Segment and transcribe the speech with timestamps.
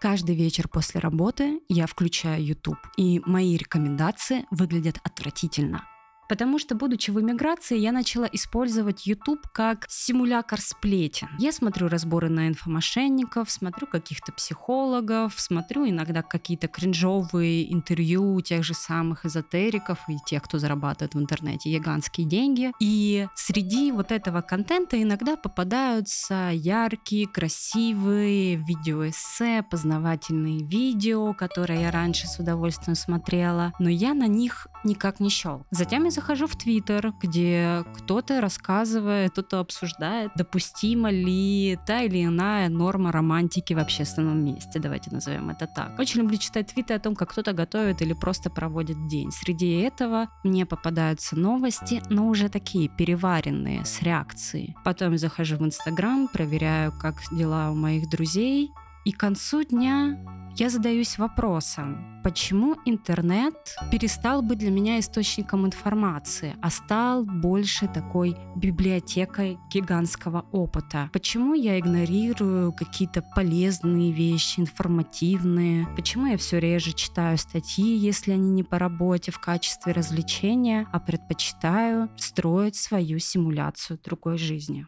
[0.00, 5.86] Каждый вечер после работы я включаю YouTube, и мои рекомендации выглядят отвратительно.
[6.28, 11.28] Потому что, будучи в эмиграции, я начала использовать YouTube как симулятор сплетен.
[11.38, 18.74] Я смотрю разборы на инфомошенников, смотрю каких-то психологов, смотрю иногда какие-то кринжовые интервью тех же
[18.74, 22.72] самых эзотериков и тех, кто зарабатывает в интернете гигантские деньги.
[22.80, 32.26] И среди вот этого контента иногда попадаются яркие, красивые видеоэссе, познавательные видео, которые я раньше
[32.26, 35.66] с удовольствием смотрела, но я на них никак не щел.
[35.70, 42.68] Затем я захожу в Твиттер, где кто-то рассказывает, кто-то обсуждает, допустима ли та или иная
[42.68, 44.78] норма романтики в общественном месте.
[44.78, 45.98] Давайте назовем это так.
[45.98, 49.30] Очень люблю читать твиты о том, как кто-то готовит или просто проводит день.
[49.30, 54.76] Среди этого мне попадаются новости, но уже такие переваренные, с реакцией.
[54.84, 58.70] Потом захожу в Инстаграм, проверяю, как дела у моих друзей,
[59.04, 60.18] и к концу дня
[60.56, 68.36] я задаюсь вопросом, почему интернет перестал быть для меня источником информации, а стал больше такой
[68.54, 71.10] библиотекой гигантского опыта?
[71.12, 75.88] Почему я игнорирую какие-то полезные вещи, информативные?
[75.96, 81.00] Почему я все реже читаю статьи, если они не по работе в качестве развлечения, а
[81.00, 84.86] предпочитаю строить свою симуляцию другой жизни?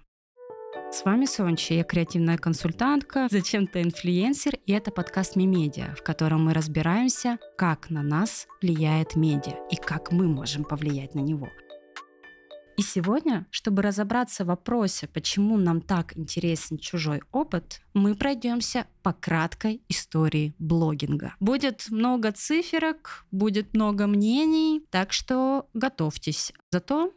[0.96, 6.54] С вами Сончи, я креативная консультантка, зачем-то инфлюенсер, и это подкаст Мимедиа, в котором мы
[6.54, 11.50] разбираемся, как на нас влияет медиа и как мы можем повлиять на него.
[12.78, 19.12] И сегодня, чтобы разобраться в вопросе, почему нам так интересен чужой опыт, мы пройдемся по
[19.12, 21.34] краткой истории блогинга.
[21.40, 26.54] Будет много циферок, будет много мнений, так что готовьтесь.
[26.72, 27.12] Зато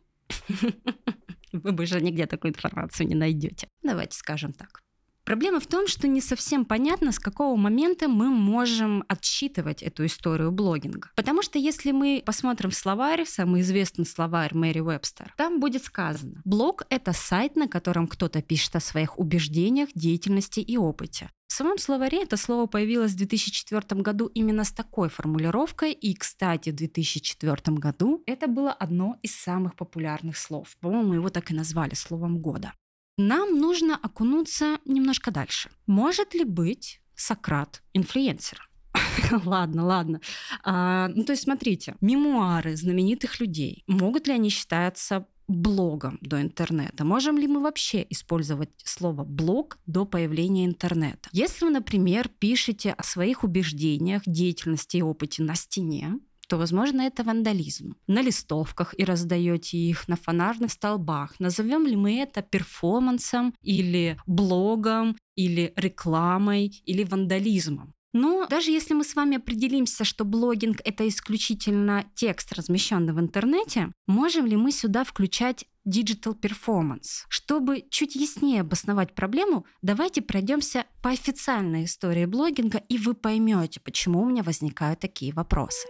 [1.52, 3.68] Вы больше нигде такую информацию не найдете.
[3.84, 4.82] Давайте скажем так.
[5.30, 10.52] Проблема в том, что не совсем понятно, с какого момента мы можем отсчитывать эту историю
[10.52, 11.12] блогинга.
[11.16, 16.42] Потому что если мы посмотрим в словарь, самый известный словарь Мэри Вебстер, там будет сказано,
[16.46, 21.30] блог— это сайт, на котором кто-то пишет о своих убеждениях, деятельности и опыте.
[21.46, 26.72] В самом словаре это слово появилось в 2004 году именно с такой формулировкой, и, кстати,
[26.72, 30.76] в 2004 году это было одно из самых популярных слов.
[30.82, 32.74] По-моему, его так и назвали словом года.
[33.22, 35.70] Нам нужно окунуться немножко дальше.
[35.88, 38.64] Может ли быть Сократ инфлюенсером?
[39.44, 40.22] ладно, ладно.
[40.64, 47.04] А, ну, то есть, смотрите, мемуары знаменитых людей, могут ли они считаться блогом до интернета?
[47.04, 51.28] Можем ли мы вообще использовать слово блог до появления интернета?
[51.34, 57.24] Если вы, например, пишете о своих убеждениях, деятельности и опыте на стене, то, возможно, это
[57.24, 57.96] вандализм.
[58.08, 61.40] На листовках и раздаете их на фонарных столбах.
[61.40, 67.94] Назовем ли мы это перформансом или блогом, или рекламой, или вандализмом?
[68.12, 73.92] Но даже если мы с вами определимся, что блогинг— это исключительно текст, размещенный в интернете,
[74.08, 77.26] можем ли мы сюда включать digital performance?
[77.30, 84.24] Чтобы чуть яснее обосновать проблему, давайте пройдемся по официальной истории блогинга, и вы поймете, почему
[84.24, 85.88] у меня возникают такие вопросы.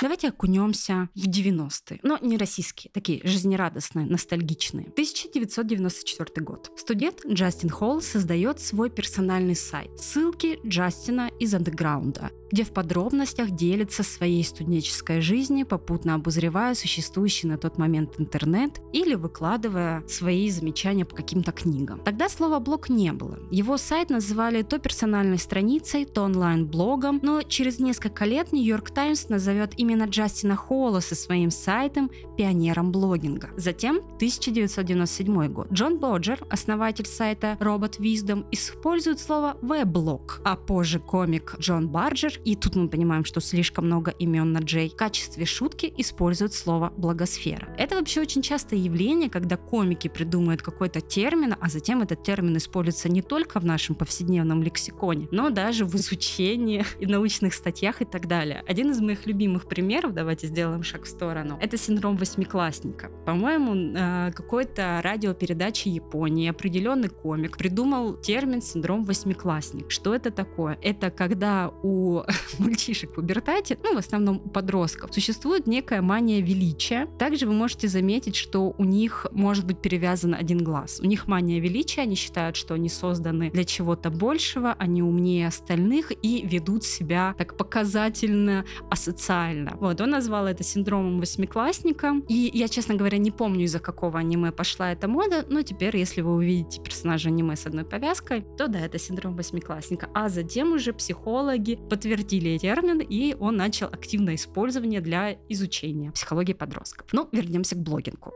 [0.00, 2.00] Давайте окунемся в 90-е.
[2.02, 4.88] Но не российские, такие жизнерадостные, ностальгичные.
[4.88, 6.72] 1994 год.
[6.76, 9.98] Студент Джастин Холл создает свой персональный сайт.
[9.98, 17.56] Ссылки Джастина из андеграунда где в подробностях делится своей студенческой жизнью, попутно обозревая существующий на
[17.56, 22.00] тот момент интернет или выкладывая свои замечания по каким-то книгам.
[22.04, 23.38] Тогда слова блог не было.
[23.50, 29.72] Его сайт называли то персональной страницей, то онлайн-блогом, но через несколько лет Нью-Йорк Таймс назовет
[29.92, 33.50] именно Джастина Холла со своим сайтом пионером блогинга.
[33.56, 35.70] Затем 1997 год.
[35.70, 42.56] Джон Боджер, основатель сайта Robot Wisdom, использует слово веб-блог, а позже комик Джон Барджер и
[42.56, 47.68] тут мы понимаем, что слишком много имен на Джей, в качестве шутки используют слово «благосфера».
[47.76, 53.08] Это вообще очень частое явление, когда комики придумывают какой-то термин, а затем этот термин используется
[53.08, 58.26] не только в нашем повседневном лексиконе, но даже в изучении и научных статьях и так
[58.26, 58.64] далее.
[58.66, 63.10] Один из моих любимых примеров, давайте сделаем шаг в сторону, это синдром восьмиклассника.
[63.24, 69.90] По-моему, э, какой-то радиопередачи Японии определенный комик придумал термин синдром восьмиклассник.
[69.90, 70.78] Что это такое?
[70.82, 72.20] Это когда у
[72.58, 77.06] мальчишек в пубертате, ну, в основном у подростков, существует некая мания величия.
[77.18, 81.00] Также вы можете заметить, что у них может быть перевязан один глаз.
[81.00, 86.12] У них мания величия, они считают, что они созданы для чего-то большего, они умнее остальных
[86.22, 89.61] и ведут себя так показательно, асоциально.
[89.70, 89.76] Года.
[89.80, 92.14] Вот, он назвал это синдромом восьмиклассника.
[92.28, 96.20] И я, честно говоря, не помню, из-за какого аниме пошла эта мода, но теперь, если
[96.20, 100.08] вы увидите персонажа аниме с одной повязкой, то да, это синдром восьмиклассника.
[100.14, 107.08] А затем уже психологи подтвердили термин, и он начал активное использование для изучения психологии подростков.
[107.12, 108.32] Ну, вернемся к блогингу.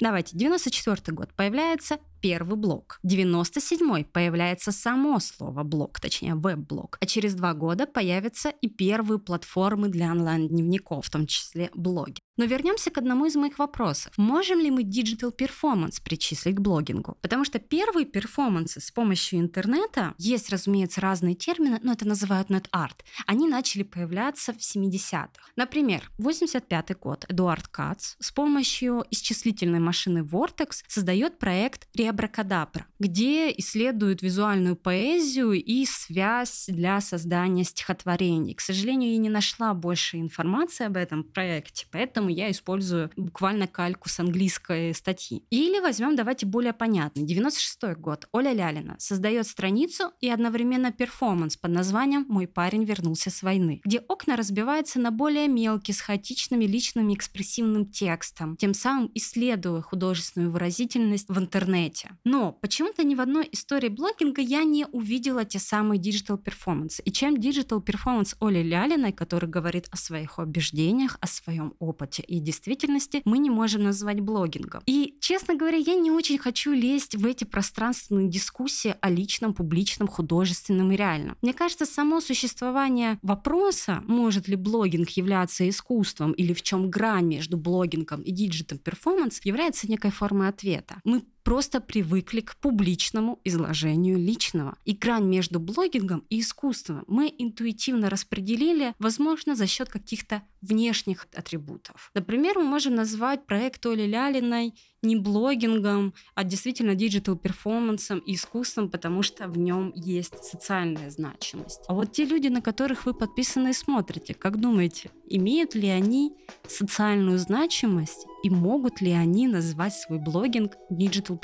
[0.00, 1.30] Давайте, 94 год.
[1.34, 2.98] Появляется первый блок.
[3.06, 6.98] 97-й появляется само слово блок, точнее веб-блок.
[7.00, 12.20] А через два года появятся и первые платформы для онлайн-дневников, в том числе блоги.
[12.36, 14.12] Но вернемся к одному из моих вопросов.
[14.18, 17.16] Можем ли мы digital performance причислить к блогингу?
[17.22, 23.00] Потому что первые перформансы с помощью интернета, есть, разумеется, разные термины, но это называют net-art,
[23.26, 25.30] они начали появляться в 70-х.
[25.56, 34.22] Например, 85 год Эдуард Кац с помощью исчислительной машины Vortex создает проект Реабракадабра, где исследуют
[34.22, 38.54] визуальную поэзию и связь для создания стихотворений.
[38.54, 44.08] К сожалению, я не нашла больше информации об этом проекте, поэтому я использую буквально кальку
[44.08, 45.44] с английской статьи.
[45.50, 47.24] Или возьмем, давайте более понятный.
[47.24, 48.28] 96 год.
[48.30, 53.98] Оля Лялина создает страницу и одновременно перформанс под названием «Мой парень вернулся с войны», где
[53.98, 61.28] окна разбиваются на более мелкие, с хаотичными личным экспрессивным текстом, тем самым исследуя художественную выразительность
[61.28, 61.95] в интернете.
[62.24, 67.00] Но почему-то ни в одной истории блогинга я не увидела те самые digital performance.
[67.04, 72.40] И чем digital performance Оли Лялиной, который говорит о своих убеждениях, о своем опыте, и
[72.40, 74.82] действительности мы не можем назвать блогингом.
[74.86, 80.08] И, честно говоря, я не очень хочу лезть в эти пространственные дискуссии о личном, публичном,
[80.08, 81.36] художественном и реальном.
[81.42, 87.56] Мне кажется, само существование вопроса, может ли блогинг являться искусством или в чем грань между
[87.56, 91.00] блогингом и digital performance, является некой формой ответа.
[91.04, 94.76] Мы просто привыкли к публичному изложению личного.
[94.84, 102.10] И грань между блогингом и искусством мы интуитивно распределили, возможно, за счет каких-то внешних атрибутов.
[102.14, 104.74] Например, мы можем назвать проект Оли Лялиной
[105.06, 111.10] не блогингом, а действительно digital performance ом и искусством, потому что в нем есть социальная
[111.10, 111.80] значимость.
[111.88, 116.34] А вот те люди, на которых вы подписаны и смотрите, как думаете, имеют ли они
[116.66, 121.38] социальную значимость и могут ли они назвать свой блогинг digital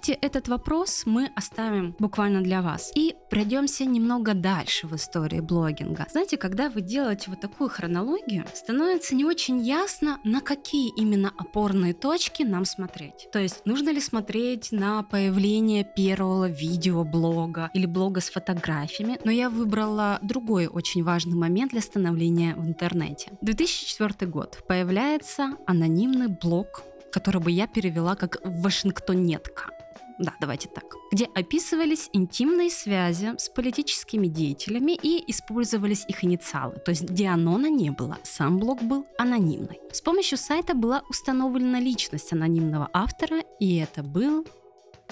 [0.00, 6.06] Давайте этот вопрос мы оставим буквально для вас и пройдемся немного дальше в истории блогинга.
[6.10, 11.92] Знаете, когда вы делаете вот такую хронологию, становится не очень ясно, на какие именно опорные
[11.92, 13.28] точки нам смотреть.
[13.30, 19.50] То есть, нужно ли смотреть на появление первого видеоблога или блога с фотографиями, но я
[19.50, 23.32] выбрала другой очень важный момент для становления в интернете.
[23.42, 24.64] 2004 год.
[24.66, 29.72] Появляется анонимный блог который бы я перевела как «Вашингтонетка».
[30.20, 30.84] Да, давайте так.
[31.10, 36.76] Где описывались интимные связи с политическими деятелями и использовались их инициалы.
[36.84, 39.80] То есть где анона не было, сам блог был анонимный.
[39.90, 44.46] С помощью сайта была установлена личность анонимного автора, и это был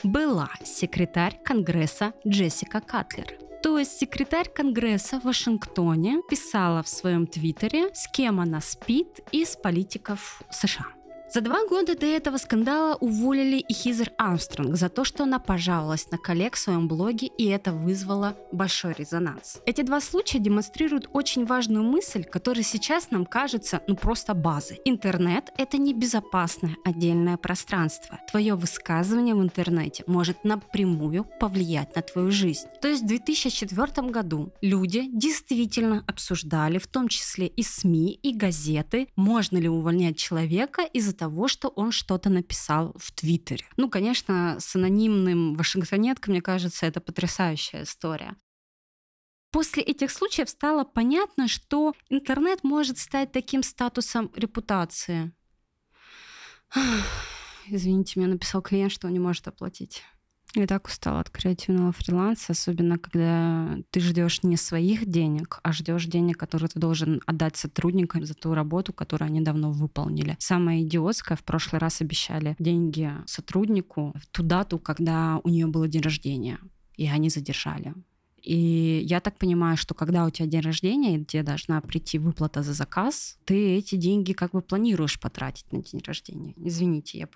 [0.05, 3.39] была секретарь Конгресса Джессика Катлер.
[3.63, 9.57] То есть секретарь Конгресса в Вашингтоне писала в своем твиттере, с кем она спит из
[9.57, 10.98] политиков США.
[11.31, 16.11] За два года до этого скандала уволили и Хизер Армстронг за то, что она пожаловалась
[16.11, 19.61] на коллег в своем блоге, и это вызвало большой резонанс.
[19.67, 24.81] Эти два случая демонстрируют очень важную мысль, которая сейчас нам кажется ну просто базой.
[24.87, 28.19] Интернет— это не безопасное отдельное пространство.
[28.31, 32.69] Твое высказывание в интернете может напрямую повлиять на твою жизнь.
[32.81, 39.09] То есть в 2004 году люди действительно обсуждали, в том числе и СМИ, и газеты,
[39.15, 43.67] можно ли увольнять человека из-за того, что он что-то написал в Твиттере.
[43.77, 48.37] Ну, конечно, с анонимным Вашингтонеткой, мне кажется, это потрясающая история.
[49.51, 55.33] После этих случаев стало понятно, что интернет может стать таким статусом репутации.
[57.67, 60.03] Извините, мне написал клиент, что он не может оплатить.
[60.55, 66.07] Я так устала от креативного фриланса, особенно когда ты ждешь не своих денег, а ждешь
[66.07, 70.37] денег, которые ты должен отдать сотрудникам за ту работу, которую они давно выполнили.
[70.39, 75.87] Самое идиотское, в прошлый раз обещали деньги сотруднику в ту дату, когда у нее было
[75.87, 76.59] день рождения,
[76.97, 77.95] и они задержали.
[78.43, 82.63] И я так понимаю, что когда у тебя день рождения, и тебе должна прийти выплата
[82.63, 86.55] за заказ, ты эти деньги как бы планируешь потратить на день рождения.
[86.57, 87.27] Извините, я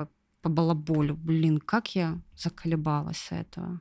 [0.42, 1.14] по балаболю.
[1.14, 3.80] Блин, как я заколебалась с этого.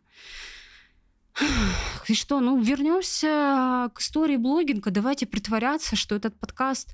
[2.08, 4.92] И что, ну вернемся к истории блогинга.
[4.92, 6.94] Давайте притворяться, что этот подкаст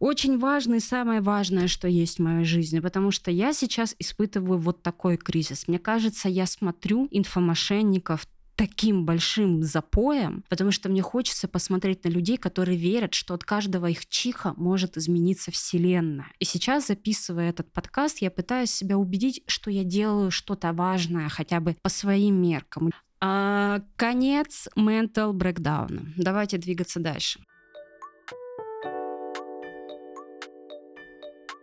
[0.00, 4.58] Очень важно и самое важное, что есть в моей жизни, потому что я сейчас испытываю
[4.58, 5.68] вот такой кризис.
[5.68, 12.38] Мне кажется, я смотрю инфомошенников таким большим запоем, потому что мне хочется посмотреть на людей,
[12.38, 16.32] которые верят, что от каждого их чиха может измениться Вселенная.
[16.38, 21.60] И сейчас, записывая этот подкаст, я пытаюсь себя убедить, что я делаю что-то важное, хотя
[21.60, 22.90] бы по своим меркам.
[23.20, 26.08] А, конец mental breakdown.
[26.16, 27.40] Давайте двигаться дальше.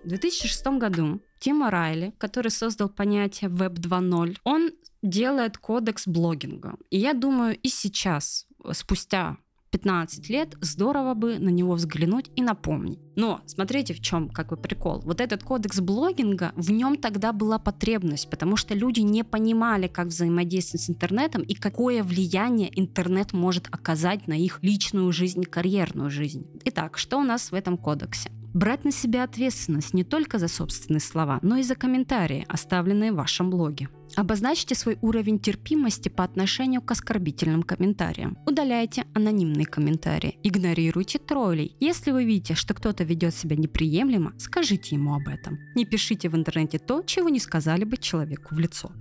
[0.04, 4.72] В 2006 году Тима Райли, который создал понятие Web 2.0, он
[5.04, 6.76] делает кодекс блогинга.
[6.90, 9.38] И я думаю, и сейчас, спустя
[9.74, 13.00] 15 лет, здорово бы на него взглянуть и напомнить.
[13.16, 15.02] Но смотрите, в чем как бы прикол.
[15.04, 20.08] Вот этот кодекс блогинга, в нем тогда была потребность, потому что люди не понимали, как
[20.08, 26.46] взаимодействовать с интернетом и какое влияние интернет может оказать на их личную жизнь карьерную жизнь.
[26.66, 28.30] Итак, что у нас в этом кодексе?
[28.54, 33.16] Брать на себя ответственность не только за собственные слова, но и за комментарии, оставленные в
[33.16, 33.90] вашем блоге.
[34.16, 38.38] Обозначьте свой уровень терпимости по отношению к оскорбительным комментариям.
[38.46, 40.38] Удаляйте анонимные комментарии.
[40.44, 41.76] Игнорируйте троллей.
[41.80, 45.58] Если вы видите, что кто-то ведет себя неприемлемо, скажите ему об этом.
[45.74, 48.92] Не пишите в интернете то, чего не сказали бы человеку в лицо.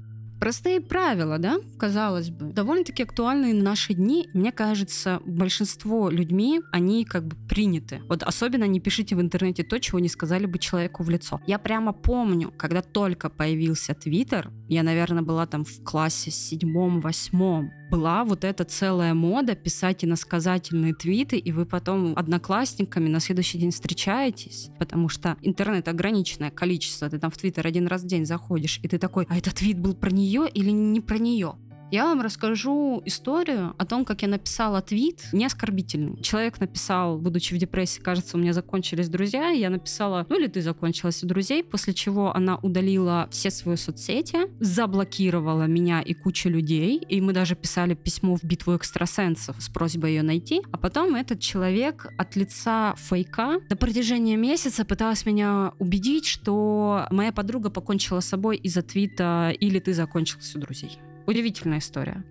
[0.42, 4.28] Простые правила, да, казалось бы, довольно-таки актуальны в наши дни.
[4.34, 8.02] Мне кажется, большинство людьми, они как бы приняты.
[8.08, 11.40] Вот особенно не пишите в интернете то, чего не сказали бы человеку в лицо.
[11.46, 18.24] Я прямо помню, когда только появился Твиттер, я, наверное, была там в классе седьмом-восьмом, была
[18.24, 24.70] вот эта целая мода писать иносказательные твиты, и вы потом одноклассниками на следующий день встречаетесь,
[24.78, 28.88] потому что интернет ограниченное количество, ты там в твиттер один раз в день заходишь, и
[28.88, 31.54] ты такой, а этот твит был про нее или не про нее?
[31.92, 36.22] Я вам расскажу историю о том, как я написала твит, не оскорбительный.
[36.22, 40.62] Человек написал, будучи в депрессии, кажется, у меня закончились друзья, я написала, ну или ты
[40.62, 46.96] закончилась у друзей, после чего она удалила все свои соцсети, заблокировала меня и кучу людей,
[46.96, 51.40] и мы даже писали письмо в битву экстрасенсов с просьбой ее найти, а потом этот
[51.40, 58.28] человек от лица фейка на протяжении месяца пыталась меня убедить, что моя подруга покончила с
[58.28, 60.98] собой из-за твита или ты закончился у друзей.
[61.26, 62.24] Удивительная история.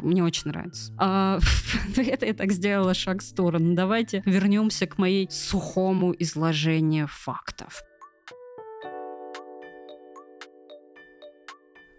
[0.00, 0.92] Мне очень нравится.
[0.98, 1.38] А,
[1.96, 3.74] это я так сделала шаг в сторону.
[3.74, 7.82] Давайте вернемся к моей сухому изложению фактов.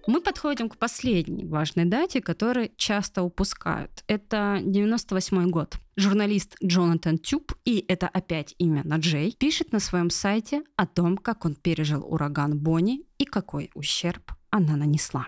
[0.08, 4.04] Мы подходим к последней важной дате, которую часто упускают.
[4.08, 5.78] Это 98 год.
[5.98, 11.16] Журналист Джонатан Тюб, и это опять имя на Джей, пишет на своем сайте о том,
[11.16, 15.28] как он пережил ураган Бонни и какой ущерб она нанесла.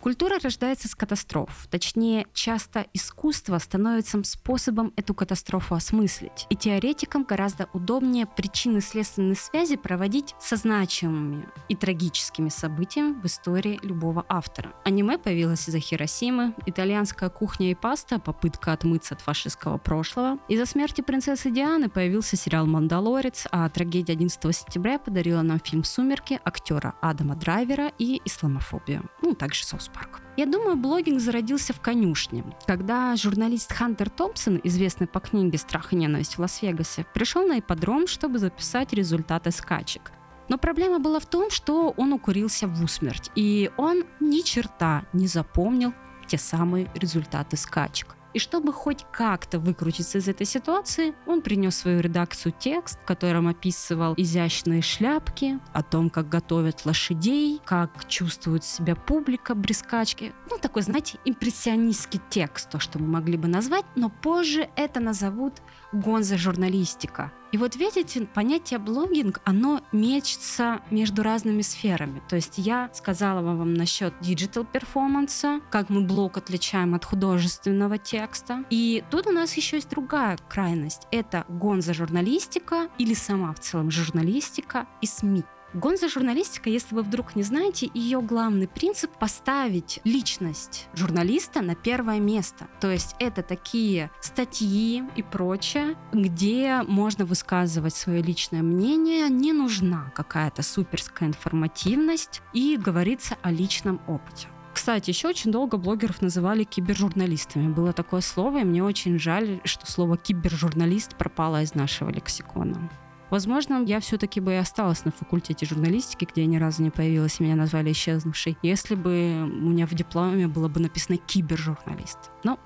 [0.00, 1.66] Культура рождается с катастроф.
[1.70, 6.46] Точнее, часто искусство становится способом эту катастрофу осмыслить.
[6.48, 13.78] И теоретикам гораздо удобнее причины следственной связи проводить со значимыми и трагическими событиями в истории
[13.82, 14.72] любого автора.
[14.84, 20.38] Аниме появилось из-за Хиросимы, итальянская кухня и паста– попытка отмыться от фашистского прошлого.
[20.48, 26.40] Из-за смерти принцессы Дианы появился сериал «Мандалорец», а трагедия 11 сентября подарила нам фильм «Сумерки»
[26.44, 29.04] актера Адама Драйвера и исламофобию.
[29.20, 30.20] Ну, также South Park.
[30.36, 35.96] Я думаю, блогинг зародился в конюшне, когда журналист Хантер Томпсон, известный по книге «Страх и
[35.96, 40.12] ненависть в Лас-Вегасе», пришел на ипподром, чтобы записать результаты скачек.
[40.48, 45.26] Но проблема была в том, что он укурился в усмерть, и он ни черта не
[45.26, 45.92] запомнил
[46.26, 48.16] те самые результаты скачек.
[48.32, 53.48] И чтобы хоть как-то выкрутиться из этой ситуации, он принес свою редакцию текст, в котором
[53.48, 60.32] описывал изящные шляпки, о том, как готовят лошадей, как чувствует себя публика при скачке.
[60.48, 65.54] Ну, такой, знаете, импрессионистский текст, то, что мы могли бы назвать, но позже это назовут
[65.92, 67.32] гонзо-журналистика.
[67.52, 72.22] И вот видите, понятие блогинг, оно мечется между разными сферами.
[72.28, 77.98] То есть я сказала вам насчет digital performance а, как мы блог отличаем от художественного
[77.98, 78.64] текста.
[78.70, 81.06] И тут у нас еще есть другая крайность.
[81.10, 85.44] Это гонзо-журналистика или сама в целом журналистика и СМИ.
[85.72, 92.18] Гонзо журналистика, если вы вдруг не знаете, ее главный принцип поставить личность журналиста на первое
[92.18, 92.66] место.
[92.80, 100.10] То есть это такие статьи и прочее, где можно высказывать свое личное мнение, не нужна
[100.16, 104.48] какая-то суперская информативность и говорится о личном опыте.
[104.74, 107.72] Кстати, еще очень долго блогеров называли кибержурналистами.
[107.72, 112.90] Было такое слово, и мне очень жаль, что слово кибержурналист пропало из нашего лексикона.
[113.30, 117.38] Возможно, я все-таки бы и осталась на факультете журналистики, где я ни разу не появилась,
[117.38, 122.18] и меня назвали исчезнувшей, если бы у меня в дипломе было бы написано кибержурналист.
[122.42, 122.58] Но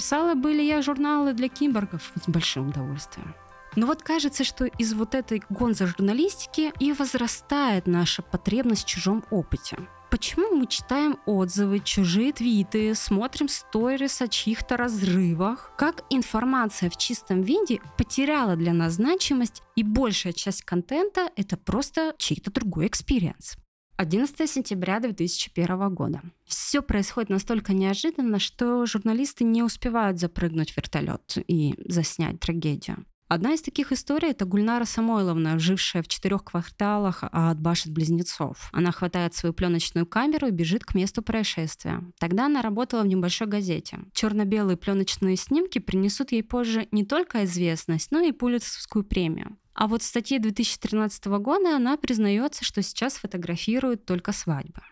[0.00, 3.34] Писала бы ли я журналы для киборгов с большим удовольствием.
[3.76, 9.22] Но вот кажется, что из вот этой гонза журналистики и возрастает наша потребность в чужом
[9.30, 9.76] опыте.
[10.10, 15.72] Почему мы читаем отзывы, чужие твиты, смотрим stories о чьих-то разрывах?
[15.78, 22.12] Как информация в чистом виде потеряла для нас значимость, и большая часть контента— это просто
[22.18, 23.54] чей-то другой experience.
[23.98, 26.22] 11 сентября 2001 года.
[26.44, 33.04] Все происходит настолько неожиданно, что журналисты не успевают запрыгнуть в вертолет и заснять трагедию.
[33.30, 38.70] Одна из таких историй— это Гульнара Самойлова, жившая в четырех кварталах от башен-близнецов.
[38.72, 42.02] Она хватает свою пленочную камеру и бежит к месту происшествия.
[42.18, 44.00] Тогда она работала в небольшой газете.
[44.14, 49.56] Черно-белые пленочные снимки принесут ей позже не только известность, но и Пулитцеровскую премию.
[49.74, 54.82] А вот в статье 2013 года она признается, что сейчас фотографирует только свадьбы.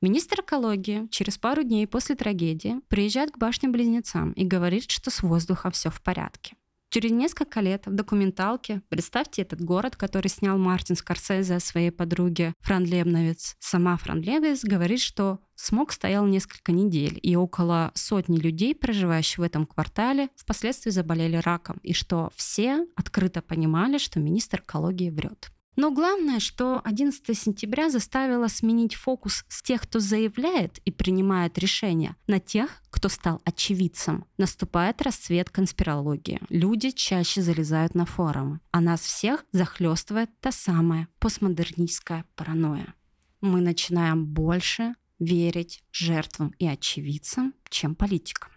[0.00, 5.70] Министр экологии через пару дней после трагедии приезжает к башням-близнецам и говорит, что с воздуха
[5.70, 6.56] все в порядке.
[6.90, 12.54] Через несколько лет в документалке представьте этот город, который снял Мартин Скорсезе о своей подруге
[12.60, 13.56] Фран Лебновиц.
[13.58, 19.42] Сама Фран Лебновиц говорит, что смог стоял несколько недель, и около сотни людей, проживающих в
[19.42, 25.50] этом квартале, впоследствии заболели раком, и что все открыто понимали, что министр экологии врет.
[25.78, 32.16] Но главное, что 11 сентября заставило сменить фокус с тех, кто заявляет и принимает решения,
[32.26, 34.24] на тех, кто стал очевидцем.
[34.38, 36.40] Наступает расцвет конспирологии.
[36.48, 42.94] Люди чаще залезают на форумы, а нас всех захлестывает та самая постмодернистская паранойя.
[43.40, 48.50] Мы начинаем больше верить жертвам и очевидцам, чем политикам.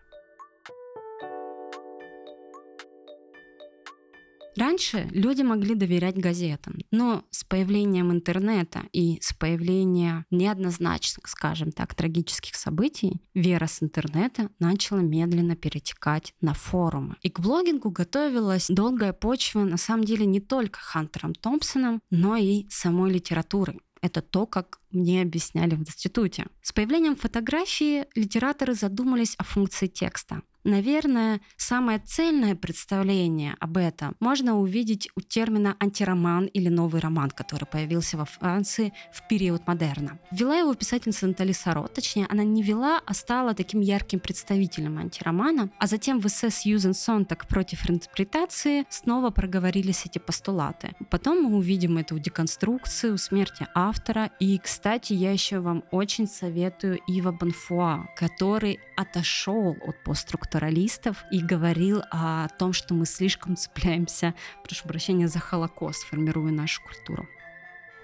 [4.56, 11.96] Раньше люди могли доверять газетам, но с появлением интернета и с появлением неоднозначных, скажем так,
[11.96, 17.16] трагических событий, вера с интернета начала медленно перетекать на форумы.
[17.22, 22.66] И к блогингу готовилась долгая почва, на самом деле, не только Хантером Томпсоном, но и
[22.70, 23.80] самой литературой.
[24.02, 26.48] Это то, как мне объясняли в институте.
[26.62, 30.42] С появлением фотографии литераторы задумались о функции текста.
[30.64, 37.66] Наверное, самое цельное представление об этом можно увидеть у термина антироман или новый роман, который
[37.66, 40.20] появился во Франции в период модерна.
[40.30, 45.72] Вела его писательница Натали Саро, точнее, она не вела, а стала таким ярким представителем антиромана,
[45.80, 50.92] а затем в эссе Сьюзен Сонтак против интерпретации снова проговорились эти постулаты.
[51.10, 54.30] Потом мы увидим эту деконструкцию, смерти автора.
[54.40, 61.40] И, кстати, я еще вам очень советую Ива Бонфуа, который отошел от постструктуры структуралистов и
[61.40, 64.34] говорил о том, что мы слишком цепляемся,
[64.64, 67.28] прошу прощения, за Холокост, формируя нашу культуру.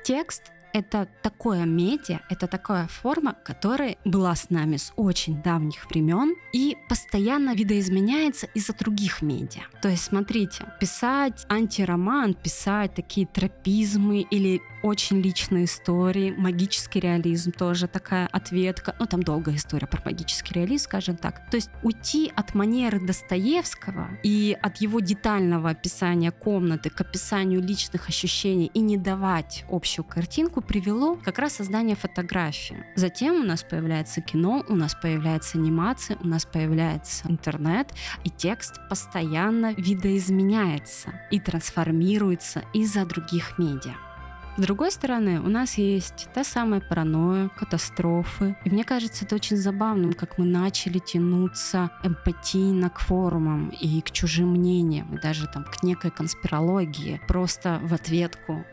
[0.03, 6.35] Текст это такое медиа, это такая форма, которая была с нами с очень давних времен
[6.53, 9.63] и постоянно видоизменяется из-за других медиа.
[9.81, 17.87] То есть, смотрите, писать антироман, писать такие тропизмы или очень личные истории, магический реализм тоже
[17.87, 18.95] такая ответка.
[18.99, 21.49] Ну, там долгая история про магический реализм, скажем так.
[21.49, 28.09] То есть уйти от манеры Достоевского и от его детального описания комнаты к описанию личных
[28.09, 32.83] ощущений и не давать общую картинку привело как раз создание фотографии.
[32.95, 37.91] Затем у нас появляется кино, у нас появляется анимация, у нас появляется интернет,
[38.23, 44.06] и текст постоянно видоизменяется и трансформируется из-за других медиа.
[44.57, 48.57] С другой стороны, у нас есть та самая паранойя, катастрофы.
[48.65, 54.09] И мне кажется, это очень забавным, как мы начали тянуться эмпатийно к форумам и к
[54.09, 58.65] чужим мнениям, и даже там к некой конспирологии, просто в ответку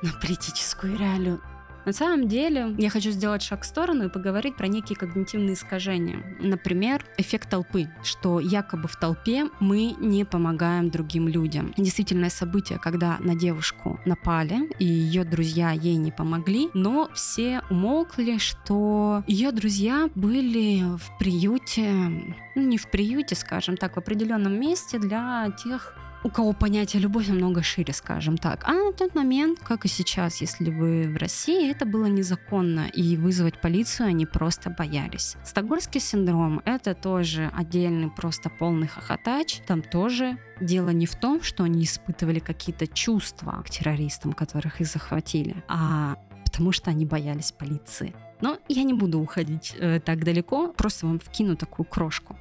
[0.00, 1.42] на политическую реалию.
[1.84, 6.22] На самом деле, я хочу сделать шаг в сторону и поговорить про некие когнитивные искажения.
[6.40, 11.72] Например, эффект толпы, что якобы в толпе мы не помогаем другим людям.
[11.76, 18.38] Действительное событие, когда на девушку напали, и ее друзья ей не помогли, но все умолкли,
[18.38, 21.90] что ее друзья были в приюте,
[22.54, 27.28] ну не в приюте, скажем так, в определенном месте для тех у кого понятие любовь
[27.28, 28.64] намного шире, скажем так.
[28.64, 33.16] А на тот момент, как и сейчас, если вы в России, это было незаконно, и
[33.16, 35.36] вызвать полицию они просто боялись.
[35.44, 39.60] Стокгольмский синдром— это тоже отдельный просто полный хохотач.
[39.66, 44.86] Там тоже дело не в том, что они испытывали какие-то чувства к террористам, которых их
[44.86, 48.14] захватили, а потому что они боялись полиции.
[48.40, 52.36] Но я не буду уходить э, так далеко, просто вам вкину такую крошку.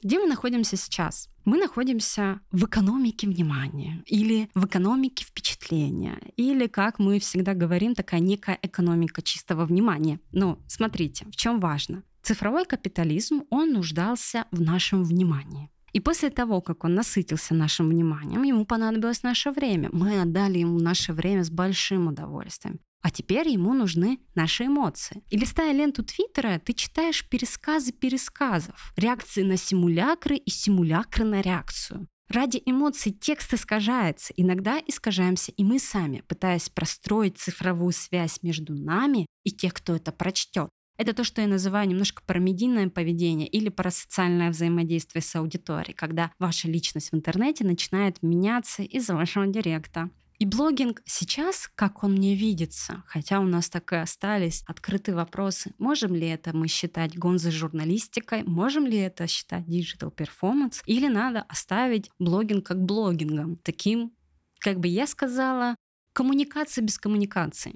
[0.00, 1.28] Где мы находимся сейчас?
[1.44, 8.20] Мы находимся в экономике внимания или в экономике впечатления, или, как мы всегда говорим, такая
[8.20, 10.20] некая экономика чистого внимания.
[10.30, 12.04] Но смотрите, в чем важно.
[12.22, 15.68] Цифровой капитализм, он нуждался в нашем внимании.
[15.92, 19.88] И после того, как он насытился нашим вниманием, ему понадобилось наше время.
[19.92, 22.78] Мы отдали ему наше время с большим удовольствием.
[23.02, 25.22] А теперь ему нужны наши эмоции.
[25.30, 32.08] И листая ленту Твиттера, ты читаешь пересказы пересказов, реакции на симулякры и симулякры на реакцию.
[32.28, 39.26] Ради эмоций текст искажается, иногда искажаемся и мы сами, пытаясь простроить цифровую связь между нами
[39.44, 40.68] и тех, кто это прочтет.
[40.98, 46.68] Это то, что я называю немножко парамедийное поведение или парасоциальное взаимодействие с аудиторией, когда ваша
[46.68, 50.10] личность в интернете начинает меняться из-за вашего директа.
[50.38, 55.74] И блогинг сейчас, как он мне видится, хотя у нас так и остались открытые вопросы,
[55.78, 61.42] можем ли это мы считать гонзой журналистикой, можем ли это считать digital performance, или надо
[61.42, 64.12] оставить блогинг как блогингом, таким,
[64.60, 65.74] как бы я сказала,
[66.12, 67.74] коммуникация без коммуникации.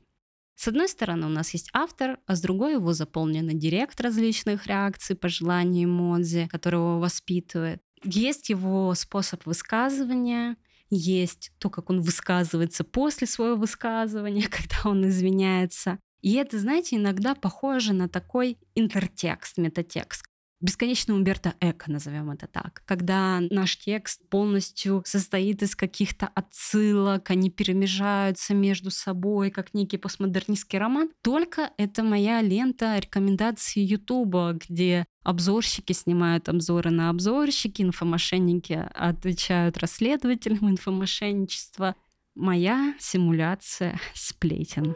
[0.55, 5.17] С одной стороны, у нас есть автор, а с другой его заполнен директ различных реакций,
[5.17, 7.83] пожеланий, эмодзи, который его воспитывает.
[8.05, 10.57] Есть его способ высказывания,
[10.95, 15.99] есть то, как он высказывается после своего высказывания, когда он извиняется.
[16.21, 20.25] И это, знаете, иногда похоже на такой интертекст, метатекст,
[20.61, 27.51] бесконечный Умберто Эко, назовем это так, когда наш текст полностью состоит из каких-то отсылок, они
[27.51, 31.11] перемежаются между собой, как некий постмодернистский роман.
[31.23, 40.71] Только это моя лента рекомендаций Ютуба, где обзорщики снимают обзоры на обзорщики, инфомошенники отвечают расследователям
[40.71, 41.97] инфомошенничества.
[42.35, 44.95] Моя симуляция сплетен.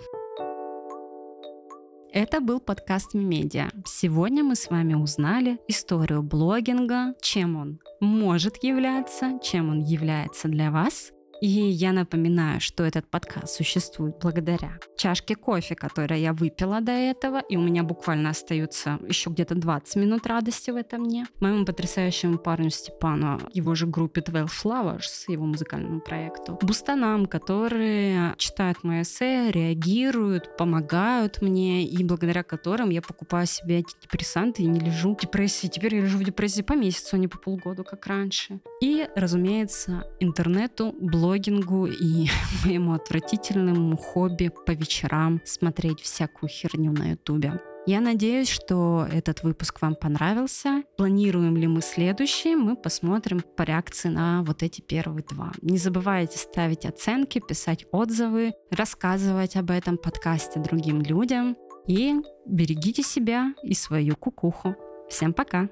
[2.12, 3.70] Это был подкаст Медиа.
[3.84, 10.70] Сегодня мы с вами узнали историю блогинга, чем он может являться, чем он является для
[10.70, 16.92] вас, и я напоминаю, что этот подкаст существует благодаря чашке кофе, которую я выпила до
[16.92, 21.26] этого, и у меня буквально остается еще где-то 20 минут радости в этом дне.
[21.40, 26.58] Моему потрясающему парню Степану, его же группе 12 Flowers, его музыкальному проекту.
[26.62, 34.62] Бустанам, которые читают мои эссе, реагируют, помогают мне, и благодаря которым я покупаю себе антидепрессанты
[34.62, 35.66] и не лежу в депрессии.
[35.66, 38.60] Теперь я лежу в депрессии по месяцу, а не по полгоду, как раньше.
[38.80, 42.28] И, разумеется, интернету, блог блогингу и
[42.64, 47.60] моему отвратительному хобби по вечерам смотреть всякую херню на ютубе.
[47.86, 50.82] Я надеюсь, что этот выпуск вам понравился.
[50.96, 55.52] Планируем ли мы следующий, мы посмотрим по реакции на вот эти первые два.
[55.62, 61.56] Не забывайте ставить оценки, писать отзывы, рассказывать об этом подкасте другим людям.
[61.86, 62.14] И
[62.46, 64.74] берегите себя и свою кукуху.
[65.08, 65.68] Всем пока!